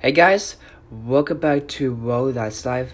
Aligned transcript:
Hey 0.00 0.12
guys, 0.12 0.54
welcome 0.92 1.38
back 1.38 1.66
to 1.70 1.92
World 1.92 2.34
That's 2.34 2.64
Life. 2.64 2.92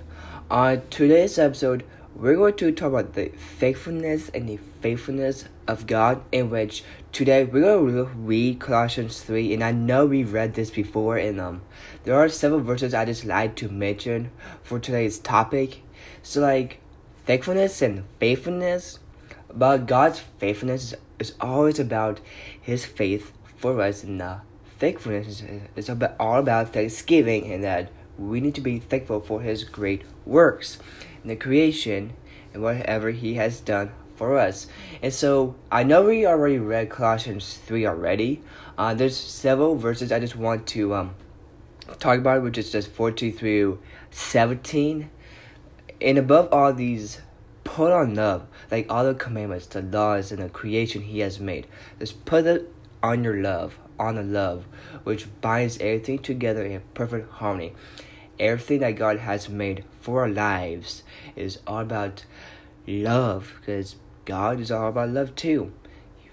On 0.51 0.81
today's 0.89 1.39
episode, 1.39 1.85
we're 2.15 2.35
going 2.35 2.55
to 2.55 2.73
talk 2.73 2.89
about 2.89 3.13
the 3.13 3.29
faithfulness 3.29 4.31
and 4.31 4.49
the 4.49 4.59
faithfulness 4.81 5.45
of 5.69 5.87
God. 5.87 6.23
In 6.33 6.49
which 6.49 6.83
today 7.13 7.45
we're 7.45 7.61
going 7.61 7.95
to 7.95 8.05
read 8.05 8.59
Colossians 8.59 9.21
three, 9.21 9.53
and 9.53 9.63
I 9.63 9.71
know 9.71 10.07
we've 10.07 10.33
read 10.33 10.55
this 10.55 10.71
before, 10.71 11.19
and 11.19 11.39
um, 11.39 11.61
there 12.05 12.15
are 12.15 12.31
several 12.31 12.61
verses 12.61 12.95
I 12.95 13.05
just 13.05 13.27
like 13.27 13.55
to 13.57 13.69
mention 13.69 14.31
for 14.63 14.81
today's 14.81 15.19
topic. 15.19 15.83
So 16.23 16.41
like 16.41 16.81
thankfulness 17.27 17.83
and 17.83 18.05
faithfulness, 18.19 18.99
but 19.53 19.87
God's 19.87 20.21
faithfulness 20.39 20.95
is 21.19 21.35
always 21.39 21.79
about 21.79 22.21
His 22.59 22.87
faith 22.87 23.33
for 23.59 23.79
us 23.83 24.03
in 24.03 24.17
the 24.17 24.41
thankfulness 24.79 25.43
is 25.77 25.89
about, 25.89 26.15
all 26.19 26.39
about 26.39 26.73
thanksgiving 26.73 27.53
and 27.53 27.65
that 27.65 27.91
we 28.19 28.41
need 28.41 28.55
to 28.55 28.61
be 28.61 28.79
thankful 28.79 29.21
for 29.21 29.41
his 29.41 29.65
great 29.65 30.03
works 30.25 30.79
in 31.23 31.29
the 31.29 31.37
creation 31.37 32.15
and 32.53 32.63
whatever 32.63 33.11
he 33.11 33.35
has 33.35 33.61
done 33.61 33.93
for 34.17 34.39
us. 34.39 34.67
And 35.03 35.13
so 35.13 35.57
I 35.71 35.83
know 35.83 36.05
we 36.05 36.27
already 36.27 36.59
read 36.59 36.91
Colossians 36.91 37.59
3 37.67 37.87
already. 37.87 38.43
Uh, 38.79 38.95
there's 38.95 39.17
several 39.17 39.77
verses 39.77 40.13
I 40.13 40.21
just 40.21 40.37
want 40.37 40.67
to 40.69 40.95
um, 40.95 41.15
talk 41.99 42.19
about, 42.19 42.43
which 42.43 42.59
is 42.59 42.71
just 42.71 42.91
14 42.91 43.33
through 43.33 43.81
17. 44.11 45.11
And 46.01 46.19
above 46.19 46.53
all 46.53 46.73
these, 46.73 47.21
put 47.65 47.93
on 47.93 48.15
love, 48.15 48.47
like 48.71 48.91
all 48.91 49.05
the 49.05 49.15
commandments, 49.15 49.67
the 49.67 49.83
laws, 49.83 50.31
and 50.31 50.43
the 50.43 50.49
creation 50.49 51.03
he 51.03 51.21
has 51.21 51.41
made. 51.41 51.67
Just 51.99 52.25
put 52.25 52.47
it 52.47 52.73
on 53.03 53.25
your 53.25 53.41
love 53.43 53.79
on 53.99 54.17
the 54.17 54.23
love, 54.23 54.67
which 55.05 55.27
binds 55.41 55.79
everything 55.79 56.19
together 56.19 56.65
in 56.65 56.83
perfect 56.95 57.31
harmony. 57.33 57.73
Everything 58.39 58.81
that 58.81 58.93
God 58.93 59.19
has 59.19 59.49
made 59.49 59.85
for 60.01 60.23
our 60.23 60.29
lives 60.29 61.03
is 61.37 61.61
all 61.67 61.81
about 61.81 62.25
love, 62.87 63.55
because 63.61 63.97
God 64.25 64.61
is 64.61 64.71
all 64.71 64.89
about 64.89 65.11
love 65.11 65.35
too. 65.37 65.73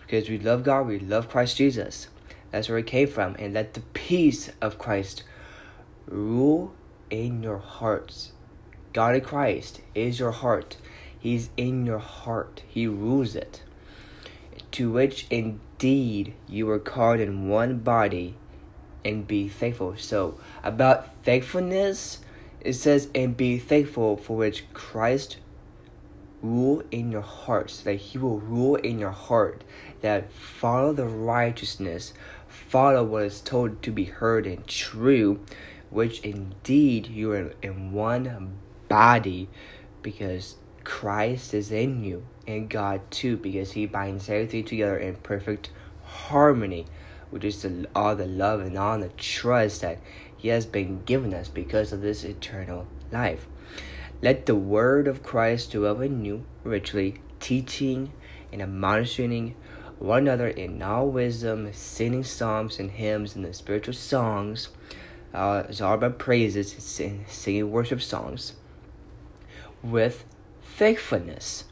Because 0.01 0.29
we 0.29 0.37
love 0.37 0.63
God, 0.63 0.87
we 0.87 0.99
love 0.99 1.29
Christ 1.29 1.57
Jesus. 1.57 2.07
That's 2.51 2.67
where 2.67 2.79
it 2.79 2.87
came 2.87 3.07
from. 3.07 3.35
And 3.39 3.53
let 3.53 3.75
the 3.75 3.81
peace 3.93 4.51
of 4.61 4.77
Christ 4.77 5.23
rule 6.07 6.73
in 7.09 7.43
your 7.43 7.59
hearts. 7.59 8.31
God 8.93 9.15
in 9.15 9.21
Christ 9.21 9.81
is 9.95 10.19
your 10.19 10.31
heart. 10.31 10.75
He's 11.17 11.49
in 11.55 11.85
your 11.85 11.99
heart. 11.99 12.63
He 12.67 12.87
rules 12.87 13.35
it. 13.35 13.63
To 14.73 14.91
which 14.91 15.27
indeed 15.29 16.33
you 16.47 16.65
were 16.65 16.79
called 16.79 17.19
in 17.19 17.47
one 17.47 17.79
body 17.79 18.35
and 19.03 19.27
be 19.27 19.47
thankful. 19.47 19.95
So, 19.97 20.39
about 20.63 21.23
thankfulness, 21.23 22.19
it 22.59 22.73
says, 22.73 23.09
and 23.15 23.35
be 23.35 23.57
thankful 23.57 24.17
for 24.17 24.37
which 24.37 24.71
Christ 24.73 25.37
rule 26.41 26.83
in 26.91 27.11
your 27.11 27.21
hearts, 27.21 27.81
that 27.81 27.95
he 27.95 28.17
will 28.17 28.39
rule 28.39 28.75
in 28.75 28.99
your 28.99 29.11
heart, 29.11 29.63
that 30.01 30.31
follow 30.31 30.93
the 30.93 31.05
righteousness, 31.05 32.13
follow 32.47 33.03
what 33.03 33.23
is 33.23 33.41
told 33.41 33.81
to 33.83 33.91
be 33.91 34.05
heard 34.05 34.47
and 34.47 34.65
true, 34.67 35.39
which 35.89 36.19
indeed 36.21 37.07
you 37.07 37.31
are 37.31 37.53
in 37.61 37.91
one 37.91 38.57
body, 38.87 39.49
because 40.01 40.55
Christ 40.83 41.53
is 41.53 41.71
in 41.71 42.03
you 42.03 42.25
and 42.47 42.69
God 42.69 43.01
too, 43.11 43.37
because 43.37 43.73
He 43.73 43.85
binds 43.85 44.29
everything 44.29 44.65
together 44.65 44.97
in 44.97 45.15
perfect 45.15 45.69
harmony, 46.03 46.85
which 47.29 47.43
is 47.43 47.61
the, 47.61 47.87
all 47.95 48.15
the 48.15 48.25
love 48.25 48.61
and 48.61 48.77
all 48.77 48.99
the 48.99 49.09
trust 49.09 49.81
that 49.81 49.99
He 50.35 50.49
has 50.49 50.65
been 50.65 51.03
given 51.03 51.33
us 51.33 51.47
because 51.47 51.91
of 51.91 52.01
this 52.01 52.23
eternal 52.23 52.87
life. 53.11 53.47
Let 54.21 54.45
the 54.45 54.55
word 54.55 55.07
of 55.07 55.23
Christ 55.23 55.71
dwell 55.71 56.01
in 56.01 56.23
you 56.25 56.45
richly, 56.63 57.21
teaching 57.39 58.11
and 58.51 58.61
admonishing 58.61 59.55
one 59.97 60.23
another 60.23 60.47
in 60.47 60.81
all 60.81 61.09
wisdom, 61.09 61.71
singing 61.73 62.23
psalms 62.23 62.79
and 62.79 62.91
hymns 62.91 63.35
and 63.35 63.45
the 63.45 63.53
spiritual 63.53 63.93
songs. 63.93 64.69
Uh, 65.33 65.63
it's 65.69 65.79
all 65.79 65.93
about 65.93 66.19
praises, 66.19 66.71
singing 67.27 67.71
worship 67.71 68.01
songs 68.01 68.53
with 69.81 70.25
thankfulness 70.77 71.65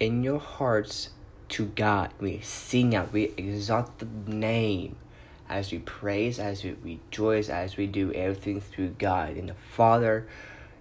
in 0.00 0.22
your 0.22 0.40
hearts 0.40 1.10
to 1.50 1.66
God. 1.66 2.12
We 2.20 2.40
sing 2.40 2.94
out, 2.94 3.12
we 3.12 3.32
exalt 3.36 3.98
the 3.98 4.08
name 4.26 4.96
as 5.48 5.70
we 5.72 5.78
praise, 5.78 6.38
as 6.38 6.64
we 6.64 6.76
rejoice, 6.82 7.48
as 7.48 7.76
we 7.76 7.86
do 7.86 8.12
everything 8.12 8.60
through 8.60 8.96
God 8.98 9.36
in 9.36 9.46
the 9.46 9.54
Father, 9.54 10.26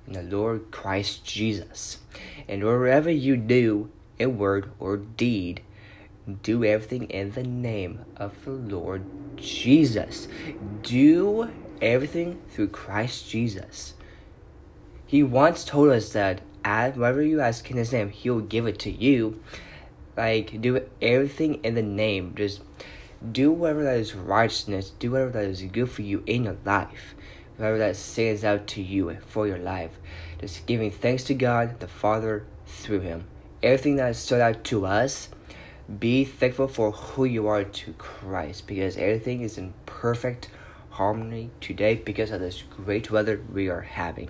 in 0.07 0.13
the 0.13 0.23
Lord 0.23 0.71
Christ 0.71 1.25
Jesus. 1.25 1.99
And 2.47 2.63
wherever 2.63 3.11
you 3.11 3.37
do 3.37 3.89
a 4.19 4.27
word 4.27 4.71
or 4.79 4.97
deed, 4.97 5.61
do 6.41 6.63
everything 6.63 7.03
in 7.09 7.31
the 7.31 7.43
name 7.43 8.05
of 8.15 8.45
the 8.45 8.51
Lord 8.51 9.03
Jesus. 9.35 10.27
Do 10.81 11.51
everything 11.81 12.41
through 12.49 12.69
Christ 12.69 13.29
Jesus. 13.29 13.93
He 15.05 15.21
once 15.21 15.63
told 15.63 15.89
us 15.89 16.13
that 16.13 16.41
as 16.63 16.95
whatever 16.95 17.21
you 17.21 17.41
ask 17.41 17.69
in 17.69 17.77
his 17.77 17.91
name, 17.91 18.09
he 18.09 18.29
will 18.29 18.41
give 18.41 18.67
it 18.67 18.79
to 18.79 18.91
you. 18.91 19.41
Like 20.15 20.61
do 20.61 20.85
everything 21.01 21.55
in 21.63 21.75
the 21.75 21.81
name. 21.81 22.33
Just 22.35 22.61
do 23.31 23.51
whatever 23.51 23.83
that 23.83 23.97
is 23.97 24.13
righteousness. 24.13 24.91
Do 24.91 25.11
whatever 25.11 25.31
that 25.31 25.45
is 25.45 25.61
good 25.63 25.89
for 25.89 26.01
you 26.01 26.23
in 26.25 26.43
your 26.43 26.57
life. 26.65 27.15
Whatever 27.57 27.77
that 27.79 27.95
stands 27.95 28.43
out 28.43 28.67
to 28.67 28.81
you 28.81 29.17
for 29.27 29.47
your 29.47 29.57
life. 29.57 29.91
Just 30.39 30.65
giving 30.65 30.91
thanks 30.91 31.23
to 31.25 31.33
God 31.33 31.79
the 31.79 31.87
Father 31.87 32.45
through 32.65 33.01
Him. 33.01 33.25
Everything 33.61 33.95
that 33.97 34.15
stood 34.15 34.41
out 34.41 34.63
to 34.65 34.85
us, 34.85 35.29
be 35.99 36.25
thankful 36.25 36.67
for 36.67 36.91
who 36.91 37.25
you 37.25 37.47
are 37.47 37.63
to 37.63 37.93
Christ 37.93 38.67
because 38.67 38.97
everything 38.97 39.41
is 39.41 39.57
in 39.57 39.73
perfect 39.85 40.49
harmony 40.91 41.49
today 41.61 41.95
because 41.95 42.31
of 42.31 42.39
this 42.39 42.63
great 42.63 43.09
weather 43.09 43.41
we 43.51 43.69
are 43.69 43.81
having. 43.81 44.29